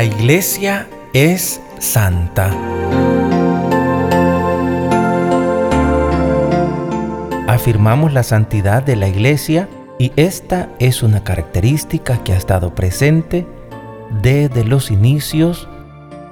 La 0.00 0.04
iglesia 0.04 0.88
es 1.12 1.60
santa. 1.78 2.50
Afirmamos 7.46 8.10
la 8.14 8.22
santidad 8.22 8.82
de 8.82 8.96
la 8.96 9.08
iglesia 9.08 9.68
y 9.98 10.10
esta 10.16 10.70
es 10.78 11.02
una 11.02 11.22
característica 11.22 12.24
que 12.24 12.32
ha 12.32 12.38
estado 12.38 12.74
presente 12.74 13.46
desde 14.22 14.64
los 14.64 14.90
inicios 14.90 15.68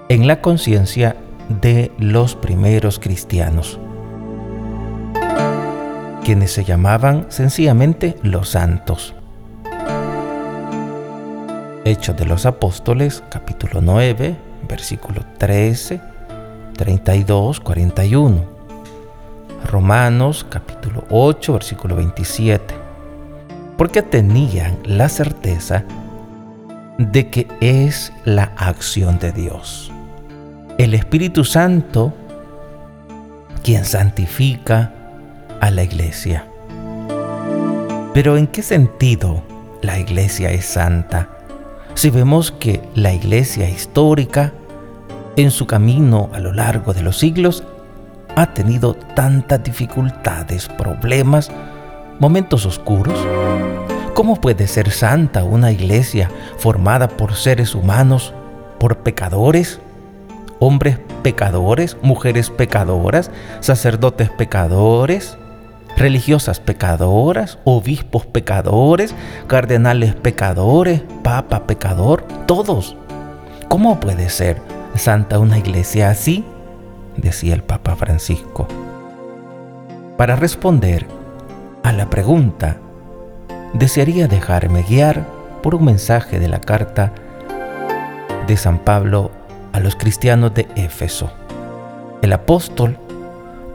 en 0.08 0.26
la 0.26 0.40
conciencia 0.40 1.16
de 1.50 1.93
los 1.98 2.36
primeros 2.36 2.98
cristianos, 2.98 3.79
quienes 6.25 6.53
se 6.53 6.64
llamaban 6.64 7.26
sencillamente 7.29 8.16
los 8.22 8.48
santos. 8.48 9.14
Hechos 11.88 12.18
de 12.18 12.26
los 12.26 12.44
Apóstoles, 12.44 13.24
capítulo 13.30 13.80
9, 13.80 14.36
versículo 14.68 15.22
13, 15.38 15.98
32, 16.76 17.61
41. 17.61 18.44
Romanos, 19.64 20.44
capítulo 20.50 21.04
8, 21.08 21.54
versículo 21.54 21.96
27. 21.96 22.74
Porque 23.78 24.02
tenían 24.02 24.76
la 24.84 25.08
certeza 25.08 25.84
de 26.98 27.30
que 27.30 27.48
es 27.62 28.12
la 28.26 28.52
acción 28.58 29.18
de 29.18 29.32
Dios. 29.32 29.90
El 30.76 30.92
Espíritu 30.92 31.46
Santo 31.46 32.12
quien 33.62 33.86
santifica 33.86 34.92
a 35.58 35.70
la 35.70 35.84
iglesia. 35.84 36.44
Pero 38.12 38.36
¿en 38.36 38.47
qué 38.47 38.62
sentido 38.62 39.42
la 39.80 39.98
iglesia 39.98 40.50
es 40.50 40.66
santa? 40.66 41.30
Si 41.98 42.11
vemos 42.11 42.53
que 42.53 42.81
la 42.95 43.12
iglesia 43.12 43.69
histórica, 43.69 44.53
en 45.34 45.50
su 45.50 45.67
camino 45.67 46.31
a 46.33 46.39
lo 46.39 46.53
largo 46.53 46.95
de 46.95 47.03
los 47.03 47.19
siglos, 47.19 47.64
ha 48.36 48.55
tenido 48.55 48.95
tantas 48.95 49.64
dificultades, 49.64 50.69
problemas, 50.69 51.50
momentos 52.20 52.67
oscuros? 52.67 53.19
¿Cómo 54.14 54.41
puede 54.41 54.69
ser 54.69 54.92
santa 54.92 55.42
una 55.42 55.73
iglesia 55.73 56.31
formada 56.58 57.08
por 57.08 57.34
seres 57.34 57.75
humanos, 57.75 58.33
por 58.78 58.98
pecadores, 58.98 59.80
hombres 60.61 61.01
pecadores, 61.25 61.97
mujeres 62.01 62.48
pecadoras, 62.48 63.33
sacerdotes 63.58 64.30
pecadores, 64.30 65.36
religiosas 65.99 66.61
pecadoras, 66.61 67.59
obispos 67.65 68.25
pecadores, 68.25 69.15
cardenales 69.49 70.15
pecadores, 70.15 71.03
papa 71.23 71.67
pecador, 71.67 72.23
todos. 72.47 72.97
¿Cómo 73.69 73.99
puede 73.99 74.31
ser 74.31 74.63
santa 74.95 75.39
una 75.39 75.59
iglesia 75.59 76.11
así? 76.11 76.45
decía 77.17 77.55
el 77.55 77.65
Papa 77.65 77.97
Francisco. 77.97 78.69
Para 80.17 80.37
responder 80.37 81.07
a 81.83 81.93
la 81.93 82.09
pregunta, 82.09 82.77
desearía 83.75 84.29
dejarme 84.29 84.83
guiar 84.83 85.27
por 85.63 85.75
un 85.75 85.85
mensaje 85.85 86.39
de 86.39 86.49
la 86.49 86.61
carta 86.61 87.13
de 88.47 88.57
San 88.57 88.79
Pablo 88.79 89.33
a 89.73 89.81
los 89.81 89.97
cristianos 89.97 90.55
de 90.55 90.69
Éfeso. 90.77 91.31
El 92.23 92.33
apóstol 92.33 92.99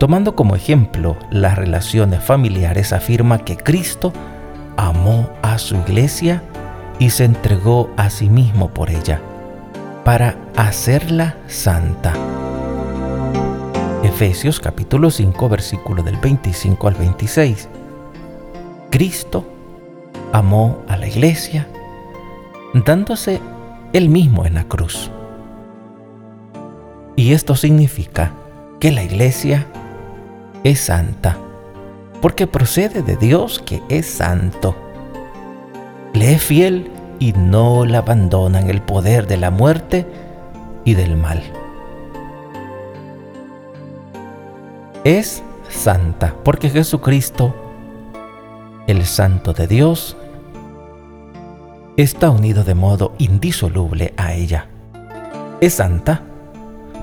Tomando 0.04 0.36
como 0.36 0.58
ejemplo 0.58 1.16
las 1.30 1.58
relaciones 1.58 2.22
familiares, 2.22 2.92
afirma 2.92 3.38
que 3.40 3.56
Cristo 3.56 4.12
amó 4.76 5.30
a 5.42 5.58
su 5.58 5.78
iglesia 5.78 6.44
y 7.00 7.12
se 7.12 7.24
entregó 7.24 7.90
a 7.96 8.10
sí 8.10 8.30
mismo 8.30 8.68
por 8.68 8.90
ella, 8.90 9.22
para 10.04 10.36
hacerla 10.58 11.38
santa. 11.48 12.14
Efesios 14.04 14.60
capítulo 14.60 15.10
5 15.10 15.48
versículo 15.48 16.04
del 16.04 16.18
25 16.18 16.86
al 16.90 16.96
26. 16.96 17.70
Cristo 18.90 19.48
amó 20.34 20.80
a 20.90 20.98
la 20.98 21.08
iglesia 21.08 21.66
dándose 22.74 23.40
él 23.94 24.10
mismo 24.10 24.46
en 24.46 24.56
la 24.56 24.66
cruz. 24.66 25.10
Y 27.16 27.32
esto 27.32 27.56
significa 27.56 28.34
que 28.82 28.92
la 28.92 29.02
iglesia 29.02 29.66
es 30.64 30.80
santa, 30.80 31.38
porque 32.22 32.48
procede 32.48 33.02
de 33.02 33.18
Dios 33.18 33.60
que 33.60 33.82
es 33.90 34.06
santo. 34.06 34.76
Le 36.14 36.34
es 36.34 36.44
fiel 36.44 36.90
y 37.20 37.34
no 37.34 37.86
la 37.86 38.00
abandona 38.00 38.62
en 38.62 38.70
el 38.70 38.82
poder 38.82 39.28
de 39.28 39.38
la 39.38 39.52
muerte 39.52 40.08
y 40.86 40.94
del 40.94 41.18
mal. 41.18 41.44
Es 45.04 45.44
santa, 45.70 46.34
porque 46.44 46.70
Jesucristo, 46.70 47.54
el 48.88 49.06
santo 49.06 49.52
de 49.52 49.68
Dios, 49.68 50.16
está 51.98 52.30
unido 52.30 52.64
de 52.64 52.74
modo 52.74 53.14
indisoluble 53.18 54.14
a 54.16 54.34
ella. 54.34 54.68
Es 55.60 55.74
santa 55.74 56.22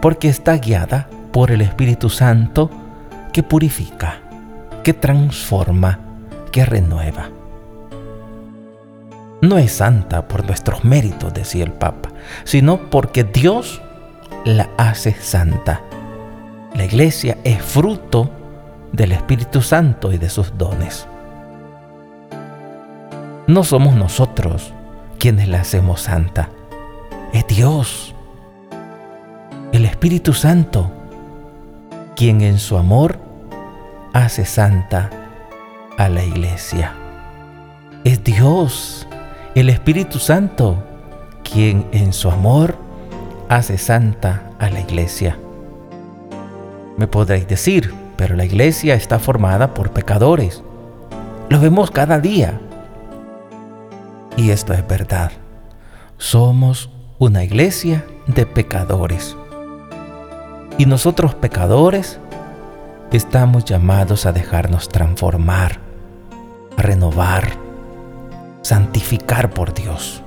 porque 0.00 0.28
está 0.28 0.56
guiada 0.56 1.08
por 1.30 1.50
el 1.50 1.60
Espíritu 1.60 2.08
Santo 2.08 2.70
que 3.30 3.42
purifica, 3.42 4.20
que 4.82 4.94
transforma, 4.94 5.98
que 6.52 6.64
renueva. 6.64 7.28
No 9.42 9.56
es 9.56 9.72
santa 9.72 10.28
por 10.28 10.44
nuestros 10.44 10.84
méritos, 10.84 11.32
decía 11.32 11.64
el 11.64 11.72
Papa, 11.72 12.10
sino 12.44 12.90
porque 12.90 13.24
Dios 13.24 13.80
la 14.44 14.68
hace 14.76 15.14
santa. 15.14 15.80
La 16.74 16.84
iglesia 16.84 17.38
es 17.44 17.62
fruto 17.62 18.30
del 18.92 19.12
Espíritu 19.12 19.62
Santo 19.62 20.12
y 20.12 20.18
de 20.18 20.28
sus 20.28 20.56
dones. 20.58 21.06
No 23.46 23.64
somos 23.64 23.94
nosotros 23.94 24.72
quienes 25.18 25.48
la 25.48 25.60
hacemos 25.60 26.02
santa, 26.02 26.50
es 27.32 27.46
Dios, 27.46 28.14
el 29.72 29.84
Espíritu 29.84 30.32
Santo 30.32 30.90
quien 32.20 32.42
en 32.42 32.58
su 32.58 32.76
amor 32.76 33.18
hace 34.12 34.44
santa 34.44 35.08
a 35.96 36.10
la 36.10 36.22
iglesia. 36.22 36.92
Es 38.04 38.22
Dios, 38.22 39.08
el 39.54 39.70
Espíritu 39.70 40.18
Santo, 40.18 40.84
quien 41.50 41.86
en 41.92 42.12
su 42.12 42.30
amor 42.30 42.76
hace 43.48 43.78
santa 43.78 44.42
a 44.58 44.68
la 44.68 44.80
iglesia. 44.80 45.38
Me 46.98 47.06
podréis 47.06 47.48
decir, 47.48 47.94
pero 48.18 48.36
la 48.36 48.44
iglesia 48.44 48.96
está 48.96 49.18
formada 49.18 49.72
por 49.72 49.90
pecadores. 49.92 50.62
Lo 51.48 51.58
vemos 51.58 51.90
cada 51.90 52.20
día. 52.20 52.60
Y 54.36 54.50
esto 54.50 54.74
es 54.74 54.86
verdad. 54.86 55.32
Somos 56.18 56.90
una 57.18 57.44
iglesia 57.44 58.04
de 58.26 58.44
pecadores. 58.44 59.38
Y 60.78 60.86
nosotros 60.86 61.34
pecadores 61.34 62.18
estamos 63.12 63.64
llamados 63.64 64.26
a 64.26 64.32
dejarnos 64.32 64.88
transformar, 64.88 65.80
renovar, 66.76 67.48
santificar 68.62 69.50
por 69.50 69.74
Dios. 69.74 70.22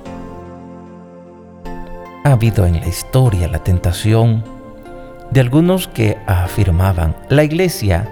Ha 2.24 2.32
habido 2.32 2.66
en 2.66 2.80
la 2.80 2.88
historia 2.88 3.48
la 3.48 3.58
tentación 3.58 4.44
de 5.30 5.40
algunos 5.40 5.88
que 5.88 6.16
afirmaban, 6.26 7.16
la 7.28 7.44
iglesia 7.44 8.08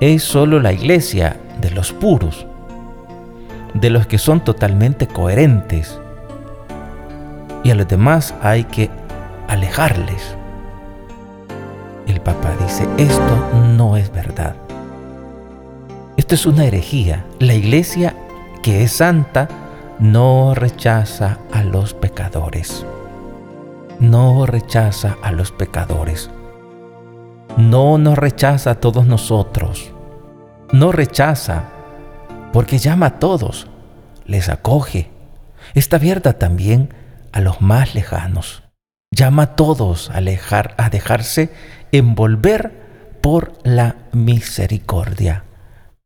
es 0.00 0.22
solo 0.22 0.60
la 0.60 0.72
iglesia 0.72 1.36
de 1.60 1.70
los 1.70 1.92
puros, 1.92 2.46
de 3.74 3.90
los 3.90 4.06
que 4.06 4.18
son 4.18 4.44
totalmente 4.44 5.06
coherentes, 5.06 5.98
y 7.64 7.70
a 7.70 7.74
los 7.74 7.88
demás 7.88 8.34
hay 8.42 8.64
que 8.64 8.90
alejarles. 9.48 10.36
Papa 12.28 12.54
dice, 12.62 12.86
esto 12.98 13.58
no 13.74 13.96
es 13.96 14.12
verdad. 14.12 14.54
Esto 16.18 16.34
es 16.34 16.44
una 16.44 16.66
herejía. 16.66 17.24
La 17.38 17.54
iglesia 17.54 18.14
que 18.62 18.82
es 18.82 18.92
santa 18.92 19.48
no 19.98 20.54
rechaza 20.54 21.38
a 21.50 21.62
los 21.62 21.94
pecadores. 21.94 22.84
No 23.98 24.44
rechaza 24.44 25.16
a 25.22 25.32
los 25.32 25.52
pecadores. 25.52 26.28
No 27.56 27.96
nos 27.96 28.18
rechaza 28.18 28.72
a 28.72 28.74
todos 28.74 29.06
nosotros. 29.06 29.90
No 30.70 30.92
rechaza 30.92 31.70
porque 32.52 32.76
llama 32.76 33.06
a 33.06 33.18
todos, 33.20 33.68
les 34.26 34.50
acoge. 34.50 35.10
Está 35.72 35.96
abierta 35.96 36.34
también 36.34 36.92
a 37.32 37.40
los 37.40 37.62
más 37.62 37.94
lejanos. 37.94 38.64
Llama 39.10 39.44
a 39.44 39.56
todos 39.56 40.10
a, 40.10 40.18
a 40.18 40.90
dejarse 40.90 41.50
envolver 41.92 42.72
por 43.20 43.52
la 43.64 43.96
misericordia. 44.12 45.44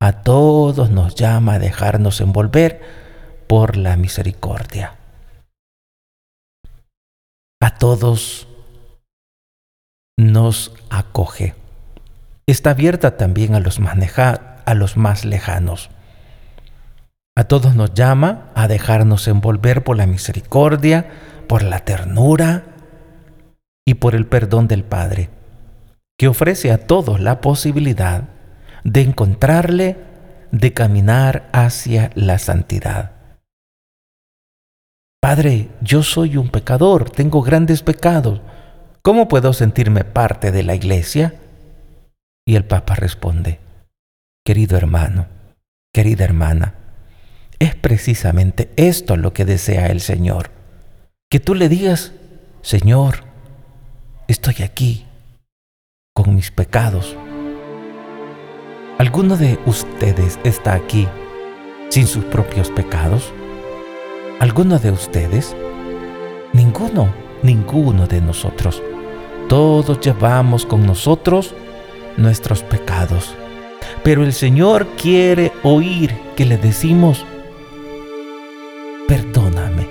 A 0.00 0.22
todos 0.22 0.90
nos 0.90 1.14
llama 1.14 1.54
a 1.54 1.58
dejarnos 1.58 2.20
envolver 2.20 2.80
por 3.46 3.76
la 3.76 3.96
misericordia. 3.96 4.98
a 7.62 7.70
todos 7.70 8.48
nos 10.18 10.74
acoge. 10.90 11.54
Está 12.48 12.70
abierta 12.70 13.16
también 13.16 13.54
a 13.54 13.60
los, 13.60 13.78
a 13.78 14.74
los 14.74 14.96
más 14.96 15.24
lejanos. 15.24 15.90
A 17.36 17.44
todos 17.44 17.76
nos 17.76 17.94
llama 17.94 18.50
a 18.56 18.66
dejarnos 18.66 19.28
envolver 19.28 19.84
por 19.84 19.96
la 19.96 20.06
misericordia, 20.06 21.08
por 21.46 21.62
la 21.62 21.84
ternura 21.84 22.64
y 23.86 23.94
por 23.94 24.16
el 24.16 24.26
perdón 24.26 24.66
del 24.66 24.82
Padre, 24.82 25.30
que 26.18 26.28
ofrece 26.28 26.70
a 26.70 26.86
todos 26.86 27.20
la 27.20 27.40
posibilidad 27.40 28.28
de 28.84 29.02
encontrarle, 29.02 29.96
de 30.50 30.72
caminar 30.72 31.48
hacia 31.52 32.10
la 32.14 32.38
santidad. 32.38 33.12
Padre, 35.20 35.68
yo 35.80 36.02
soy 36.02 36.36
un 36.36 36.48
pecador, 36.48 37.08
tengo 37.10 37.42
grandes 37.42 37.82
pecados. 37.82 38.40
¿Cómo 39.02 39.28
puedo 39.28 39.52
sentirme 39.52 40.04
parte 40.04 40.50
de 40.50 40.62
la 40.62 40.74
iglesia? 40.74 41.34
Y 42.44 42.56
el 42.56 42.64
Papa 42.64 42.96
responde, 42.96 43.60
querido 44.44 44.76
hermano, 44.76 45.28
querida 45.94 46.24
hermana, 46.24 46.74
es 47.60 47.76
precisamente 47.76 48.72
esto 48.76 49.16
lo 49.16 49.32
que 49.32 49.44
desea 49.44 49.86
el 49.86 50.00
Señor. 50.00 50.50
Que 51.30 51.38
tú 51.38 51.54
le 51.54 51.68
digas, 51.68 52.12
Señor, 52.62 53.24
estoy 54.26 54.64
aquí 54.64 55.06
con 56.14 56.34
mis 56.34 56.50
pecados. 56.50 57.16
¿Alguno 58.98 59.36
de 59.38 59.58
ustedes 59.64 60.38
está 60.44 60.74
aquí 60.74 61.08
sin 61.88 62.06
sus 62.06 62.24
propios 62.24 62.70
pecados? 62.70 63.32
¿Alguno 64.38 64.78
de 64.78 64.90
ustedes? 64.90 65.56
Ninguno, 66.52 67.08
ninguno 67.42 68.06
de 68.06 68.20
nosotros. 68.20 68.82
Todos 69.48 70.00
llevamos 70.00 70.66
con 70.66 70.86
nosotros 70.86 71.54
nuestros 72.18 72.62
pecados. 72.62 73.34
Pero 74.04 74.22
el 74.22 74.34
Señor 74.34 74.86
quiere 75.00 75.50
oír 75.62 76.14
que 76.36 76.44
le 76.44 76.58
decimos, 76.58 77.24
perdóname, 79.08 79.88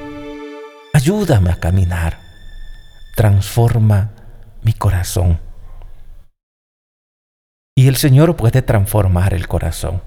ayúdame 0.94 1.50
a 1.50 1.60
caminar, 1.60 2.20
transforma 3.16 4.12
mi 4.62 4.74
corazón. 4.74 5.51
Y 7.82 7.88
el 7.88 7.96
Señor 7.96 8.36
puede 8.36 8.62
transformar 8.62 9.34
el 9.34 9.48
corazón. 9.48 10.04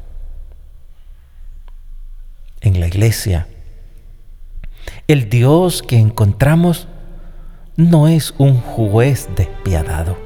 En 2.61 2.79
la 2.79 2.87
iglesia, 2.87 3.49
el 5.09 5.29
Dios 5.29 5.83
que 5.83 5.99
encontramos 5.99 6.87
no 7.75 8.07
es 8.07 8.33
un 8.39 8.61
juez 8.61 9.29
despiadado, 9.35 10.17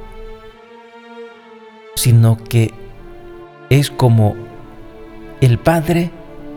sino 1.95 2.37
que 2.37 2.71
es 3.71 3.89
como 3.89 4.35
el 5.41 5.57
Padre 5.57 6.11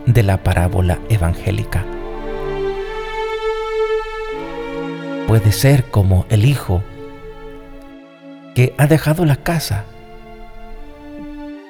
de 0.05 0.21
la 0.21 0.43
parábola 0.43 0.99
evangélica. 1.09 1.83
puede 5.27 5.51
ser 5.53 5.89
como 5.89 6.27
el 6.29 6.45
hijo 6.45 6.83
que 8.53 8.75
ha 8.77 8.85
dejado 8.85 9.25
la 9.25 9.37
casa, 9.37 9.85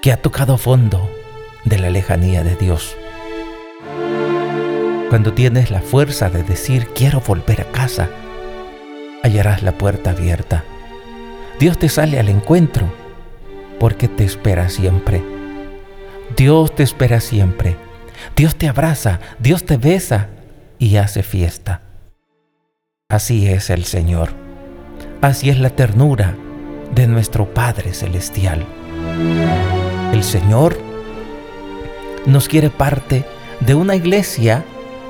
que 0.04 0.12
ha 0.12 0.22
tocado 0.22 0.58
fondo 0.58 1.10
de 1.64 1.80
la 1.80 1.90
lejanía 1.90 2.44
de 2.44 2.58
Dios. 2.58 2.98
Cuando 5.10 5.32
tienes 5.32 5.72
la 5.72 5.80
fuerza 5.80 6.30
de 6.30 6.44
decir 6.44 6.90
quiero 6.94 7.22
volver 7.22 7.62
a 7.62 7.72
casa, 7.72 8.10
hallarás 9.24 9.64
la 9.64 9.78
puerta 9.78 10.10
abierta. 10.10 10.66
Dios 11.58 11.80
te 11.80 11.88
sale 11.88 12.20
al 12.20 12.28
encuentro 12.28 12.94
porque 13.80 14.10
te 14.10 14.26
espera 14.26 14.68
siempre. 14.68 15.24
Dios 16.36 16.76
te 16.76 16.84
espera 16.84 17.22
siempre. 17.22 17.78
Dios 18.36 18.58
te 18.58 18.68
abraza, 18.68 19.22
Dios 19.40 19.64
te 19.64 19.78
besa 19.78 20.28
y 20.80 20.98
hace 20.98 21.24
fiesta. 21.24 21.80
Así 23.08 23.48
es 23.48 23.70
el 23.70 23.86
Señor. 23.86 24.32
Así 25.22 25.50
es 25.50 25.60
la 25.60 25.70
ternura 25.70 26.36
de 26.94 27.08
nuestro 27.08 27.54
Padre 27.54 27.94
Celestial. 27.94 28.66
El 30.14 30.24
Señor 30.24 30.78
nos 32.28 32.48
quiere 32.48 32.70
parte 32.70 33.26
de 33.62 33.74
una 33.74 33.96
iglesia 33.96 34.64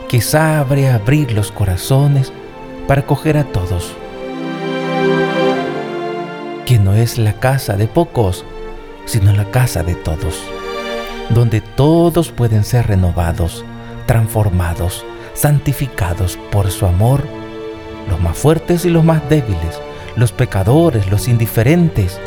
que 0.08 0.22
sabe 0.22 0.90
abrir 0.90 1.34
los 1.34 1.52
corazones 1.52 2.32
para 2.88 3.02
acoger 3.02 3.38
a 3.38 3.44
todos. 3.44 3.92
Que 6.66 6.80
no 6.80 6.94
es 6.94 7.18
la 7.18 7.34
casa 7.34 7.76
de 7.76 7.88
pocos, 7.88 8.46
sino 9.06 9.34
la 9.34 9.52
casa 9.52 9.84
de 9.84 9.96
todos, 9.96 10.42
donde 11.32 11.60
todos 11.60 12.32
pueden 12.32 12.64
ser 12.64 12.88
renovados, 12.88 13.66
transformados, 14.06 15.06
santificados 15.34 16.40
por 16.50 16.72
su 16.72 16.86
amor 16.86 17.22
los 18.10 18.22
más 18.22 18.38
fuertes 18.38 18.86
y 18.86 18.90
los 18.90 19.04
más 19.04 19.28
débiles, 19.30 19.82
los 20.16 20.32
pecadores, 20.32 21.12
los 21.12 21.28
indiferentes, 21.28 22.22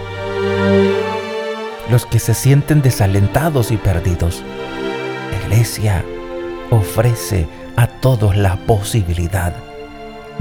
los 1.91 2.07
que 2.07 2.19
se 2.19 2.35
sienten 2.35 2.83
desalentados 2.83 3.71
y 3.71 3.77
perdidos. 3.77 4.43
La 5.31 5.47
iglesia 5.47 6.05
ofrece 6.71 7.47
a 7.77 7.87
todos 7.87 8.37
la 8.37 8.57
posibilidad 8.57 9.55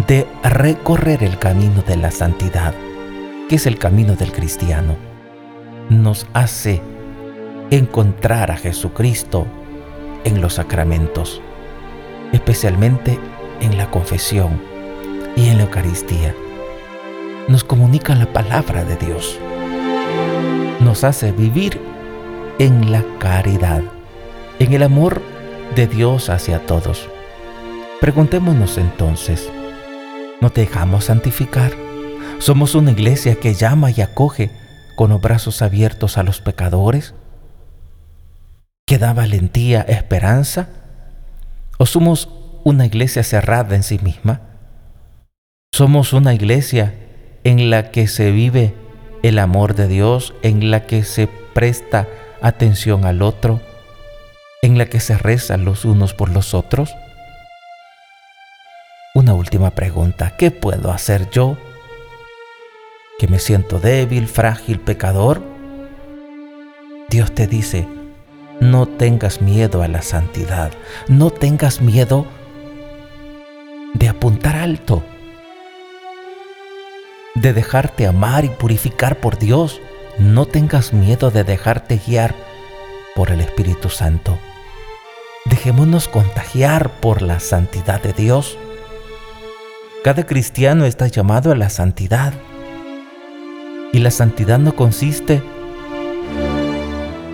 de 0.07 0.27
recorrer 0.43 1.23
el 1.23 1.37
camino 1.37 1.81
de 1.81 1.97
la 1.97 2.11
santidad, 2.11 2.73
que 3.47 3.55
es 3.55 3.65
el 3.65 3.77
camino 3.77 4.15
del 4.15 4.31
cristiano. 4.31 4.95
Nos 5.89 6.27
hace 6.33 6.81
encontrar 7.71 8.51
a 8.51 8.57
Jesucristo 8.57 9.45
en 10.23 10.41
los 10.41 10.55
sacramentos, 10.55 11.41
especialmente 12.31 13.19
en 13.61 13.77
la 13.77 13.89
confesión 13.91 14.61
y 15.35 15.49
en 15.49 15.57
la 15.57 15.63
Eucaristía. 15.63 16.35
Nos 17.47 17.63
comunica 17.63 18.15
la 18.15 18.25
palabra 18.25 18.83
de 18.83 18.95
Dios. 18.97 19.39
Nos 20.95 21.03
hace 21.03 21.33
vivir 21.33 21.81
en 22.57 22.89
la 22.89 23.03
caridad, 23.19 23.83
en 24.59 24.71
el 24.71 24.81
amor 24.81 25.21
de 25.75 25.87
Dios 25.87 26.29
hacia 26.29 26.65
todos. 26.65 27.09
Preguntémonos 27.99 28.77
entonces, 28.77 29.51
¿no 30.39 30.51
dejamos 30.51 31.03
santificar? 31.03 31.73
¿Somos 32.39 32.75
una 32.75 32.91
iglesia 32.91 33.35
que 33.35 33.55
llama 33.55 33.91
y 33.91 33.99
acoge 33.99 34.51
con 34.95 35.09
los 35.09 35.19
brazos 35.19 35.61
abiertos 35.61 36.17
a 36.17 36.23
los 36.23 36.39
pecadores? 36.39 37.13
¿Que 38.87 38.97
da 38.97 39.11
valentía, 39.11 39.81
esperanza? 39.81 40.69
¿O 41.77 41.85
somos 41.85 42.29
una 42.63 42.85
iglesia 42.85 43.23
cerrada 43.23 43.75
en 43.75 43.83
sí 43.83 43.99
misma? 44.01 44.39
Somos 45.73 46.13
una 46.13 46.33
iglesia 46.33 46.93
en 47.43 47.69
la 47.69 47.91
que 47.91 48.07
se 48.07 48.31
vive 48.31 48.84
el 49.27 49.39
amor 49.39 49.73
de 49.73 49.87
Dios, 49.87 50.35
en 50.43 50.69
la 50.69 50.85
que 50.85 51.03
se 51.03 51.25
presta 51.25 52.07
atención 52.43 53.05
al 53.05 53.23
otro, 53.23 53.59
en 54.61 54.77
la 54.77 54.85
que 54.85 54.99
se 54.99 55.17
reza 55.17 55.57
los 55.57 55.83
unos 55.83 56.13
por 56.13 56.29
los 56.29 56.53
otros. 56.53 56.93
Una 59.15 59.33
última 59.33 59.71
pregunta, 59.71 60.35
¿qué 60.37 60.51
puedo 60.51 60.91
hacer 60.91 61.27
yo? 61.31 61.57
¿Que 63.17 63.27
me 63.27 63.39
siento 63.39 63.79
débil, 63.79 64.27
frágil, 64.27 64.79
pecador? 64.79 65.41
Dios 67.09 67.33
te 67.33 67.47
dice, 67.47 67.87
no 68.59 68.85
tengas 68.85 69.41
miedo 69.41 69.81
a 69.81 69.87
la 69.87 70.03
santidad, 70.03 70.71
no 71.07 71.31
tengas 71.31 71.81
miedo 71.81 72.27
de 73.95 74.07
apuntar 74.07 74.55
alto 74.55 75.01
de 77.35 77.53
dejarte 77.53 78.07
amar 78.07 78.45
y 78.45 78.49
purificar 78.49 79.17
por 79.17 79.37
Dios. 79.37 79.81
No 80.17 80.45
tengas 80.45 80.93
miedo 80.93 81.29
de 81.29 81.43
dejarte 81.43 82.01
guiar 82.05 82.33
por 83.15 83.29
el 83.29 83.41
Espíritu 83.41 83.89
Santo. 83.89 84.39
Dejémonos 85.45 86.07
contagiar 86.07 86.89
por 87.01 87.21
la 87.21 87.39
santidad 87.39 88.01
de 88.01 88.13
Dios. 88.13 88.57
Cada 90.03 90.25
cristiano 90.25 90.85
está 90.85 91.07
llamado 91.07 91.51
a 91.51 91.55
la 91.55 91.69
santidad. 91.69 92.33
Y 93.91 93.99
la 93.99 94.11
santidad 94.11 94.59
no 94.59 94.75
consiste, 94.75 95.41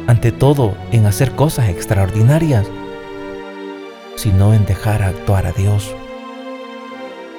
ante 0.08 0.32
todo, 0.32 0.76
en 0.92 1.06
hacer 1.06 1.32
cosas 1.32 1.70
extraordinarias, 1.70 2.68
sino 4.16 4.54
en 4.54 4.66
dejar 4.66 5.02
actuar 5.02 5.48
a 5.48 5.54
Dios. 5.54 5.96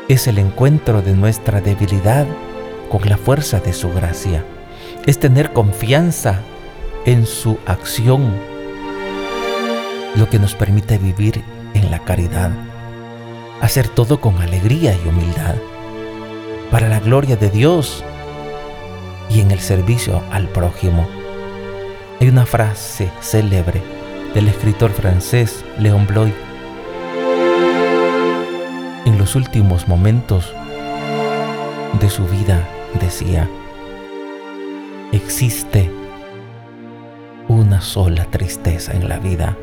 Es 0.09 0.27
el 0.27 0.39
encuentro 0.39 1.03
de 1.03 1.13
nuestra 1.13 1.61
debilidad 1.61 2.27
con 2.93 3.09
la 3.09 3.17
fuerza 3.17 3.59
de 3.59 3.73
su 3.73 3.91
gracia. 3.91 4.45
Es 5.07 5.19
tener 5.19 5.55
confianza 5.55 6.41
en 7.07 7.25
su 7.25 7.57
acción, 7.65 8.39
lo 10.15 10.29
que 10.29 10.39
nos 10.39 10.55
permite 10.55 10.99
vivir 10.99 11.43
en 11.73 11.91
la 11.91 12.01
caridad, 12.01 12.51
hacer 13.63 13.89
todo 13.89 14.21
con 14.21 14.37
alegría 14.43 14.95
y 14.95 15.09
humildad. 15.09 15.55
para 16.71 16.89
la 16.89 17.01
gloria 17.01 17.37
de 17.37 17.51
Dios 17.51 18.03
y 19.29 19.41
en 19.41 19.51
el 19.51 19.61
servicio 19.61 20.23
al 20.31 20.49
prójimo. 20.49 21.07
Hay 22.19 22.31
una 22.31 22.47
frase 22.47 23.11
célebre 23.21 23.83
del 24.33 24.49
escritor 24.49 24.91
francés 24.91 25.67
Léon 25.79 26.07
Bloy. 26.07 26.33
En 29.05 29.19
los 29.19 29.35
últimos 29.37 29.87
momentos 29.87 30.55
de 32.01 32.09
su 32.09 32.27
vida 32.27 32.67
decía, 33.01 33.49
existe 35.13 35.91
una 37.49 37.81
sola 37.81 38.27
tristeza 38.31 38.93
en 38.93 39.09
la 39.09 39.19
vida, 39.19 39.57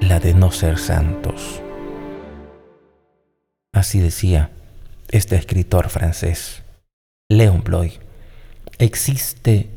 la 0.00 0.20
de 0.20 0.34
no 0.34 0.50
ser 0.50 0.78
santos. 0.78 1.62
Así 3.72 4.00
decía 4.00 4.50
este 5.10 5.36
escritor 5.36 5.88
francés, 5.88 6.62
Léon 7.28 7.62
Bloy. 7.62 7.98
Existe 8.78 9.70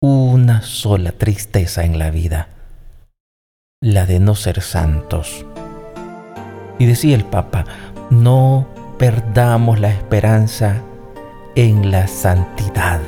una 0.00 0.62
sola 0.62 1.12
tristeza 1.12 1.84
en 1.84 1.98
la 1.98 2.10
vida, 2.10 2.48
la 3.80 4.06
de 4.06 4.20
no 4.20 4.34
ser 4.34 4.60
santos. 4.62 5.44
Y 6.78 6.86
decía 6.86 7.14
el 7.14 7.24
Papa, 7.24 7.64
no 8.10 8.68
perdamos 8.98 9.80
la 9.80 9.90
esperanza 9.90 10.82
en 11.56 11.90
la 11.90 12.08
santidad. 12.08 13.00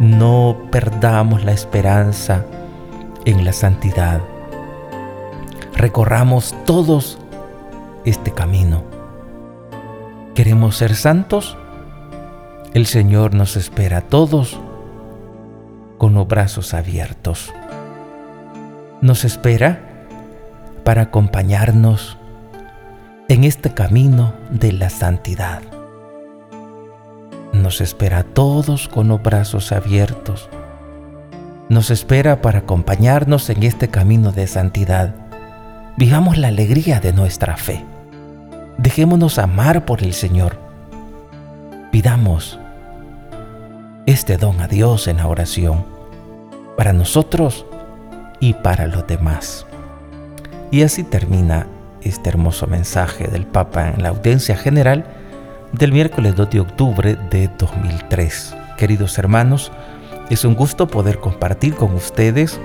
No 0.00 0.56
perdamos 0.70 1.44
la 1.44 1.52
esperanza 1.52 2.44
en 3.24 3.44
la 3.44 3.52
santidad. 3.52 4.20
Recorramos 5.74 6.54
todos 6.66 7.18
este 8.04 8.32
camino. 8.32 8.82
¿Queremos 10.34 10.76
ser 10.76 10.96
santos? 10.96 11.56
El 12.74 12.86
Señor 12.86 13.34
nos 13.34 13.56
espera 13.56 13.98
a 13.98 14.02
todos 14.02 14.58
con 15.98 16.14
los 16.14 16.26
brazos 16.26 16.74
abiertos. 16.74 17.52
Nos 19.02 19.24
espera 19.24 19.80
para 20.84 21.02
acompañarnos 21.02 22.16
en 23.28 23.44
este 23.44 23.72
camino 23.72 24.32
de 24.50 24.72
la 24.72 24.90
santidad. 24.90 25.79
Nos 27.60 27.82
espera 27.82 28.20
a 28.20 28.22
todos 28.24 28.88
con 28.88 29.08
los 29.08 29.22
brazos 29.22 29.70
abiertos. 29.70 30.48
Nos 31.68 31.90
espera 31.90 32.40
para 32.40 32.60
acompañarnos 32.60 33.50
en 33.50 33.62
este 33.64 33.88
camino 33.88 34.32
de 34.32 34.46
santidad. 34.46 35.14
Vivamos 35.98 36.38
la 36.38 36.48
alegría 36.48 37.00
de 37.00 37.12
nuestra 37.12 37.58
fe. 37.58 37.84
Dejémonos 38.78 39.38
amar 39.38 39.84
por 39.84 40.02
el 40.02 40.14
Señor. 40.14 40.58
Pidamos 41.92 42.58
este 44.06 44.38
don 44.38 44.58
a 44.60 44.66
Dios 44.66 45.06
en 45.06 45.18
la 45.18 45.26
oración, 45.26 45.84
para 46.78 46.94
nosotros 46.94 47.66
y 48.40 48.54
para 48.54 48.86
los 48.86 49.06
demás. 49.06 49.66
Y 50.70 50.82
así 50.82 51.04
termina 51.04 51.66
este 52.00 52.30
hermoso 52.30 52.66
mensaje 52.66 53.28
del 53.28 53.46
Papa 53.46 53.90
en 53.90 54.02
la 54.02 54.08
audiencia 54.08 54.56
general 54.56 55.19
del 55.72 55.92
miércoles 55.92 56.34
2 56.36 56.50
de 56.50 56.60
octubre 56.60 57.16
de 57.30 57.48
2003. 57.58 58.56
Queridos 58.76 59.18
hermanos, 59.18 59.70
es 60.28 60.44
un 60.44 60.54
gusto 60.54 60.88
poder 60.88 61.18
compartir 61.18 61.74
con 61.74 61.94
ustedes 61.94 62.60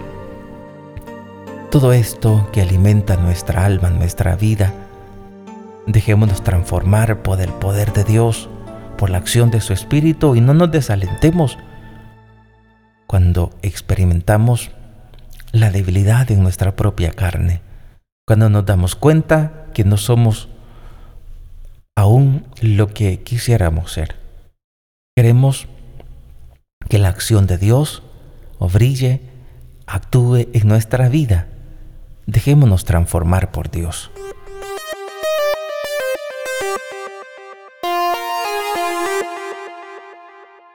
todo 1.70 1.94
esto 1.94 2.50
que 2.52 2.62
alimenta 2.62 3.18
nuestra 3.18 3.66
alma, 3.66 3.90
nuestra 3.90 4.36
vida. 4.36 4.74
Dejémonos 5.86 6.44
transformar 6.44 7.22
por 7.22 7.42
el 7.42 7.50
poder 7.50 7.94
de 7.94 8.04
Dios, 8.04 8.50
por 8.98 9.10
la 9.10 9.18
acción 9.18 9.52
de 9.52 9.62
su 9.62 9.74
Espíritu 9.74 10.36
y 10.36 10.42
no 10.42 10.54
nos 10.54 10.72
desalentemos 10.72 11.58
cuando 13.08 13.52
experimentamos 13.62 14.72
la 15.52 15.70
debilidad 15.70 16.32
en 16.32 16.42
nuestra 16.42 16.76
propia 16.76 17.12
carne, 17.12 17.62
cuando 18.26 18.50
nos 18.50 18.66
damos 18.66 18.96
cuenta 18.96 19.68
que 19.74 19.84
no 19.84 19.98
somos 19.98 20.50
aún 21.96 22.46
lo 22.62 22.88
que 22.88 23.22
quisiéramos 23.24 23.94
ser. 23.94 24.16
Queremos 25.16 25.68
que 26.90 27.00
la 27.00 27.10
acción 27.10 27.48
de 27.48 27.58
Dios 27.58 28.04
brille, 28.68 29.22
actúe 29.86 30.48
en 30.54 30.68
nuestra 30.68 31.10
vida. 31.10 31.48
Dejémonos 32.26 32.86
transformar 32.86 33.52
por 33.52 33.70
Dios. 33.70 34.12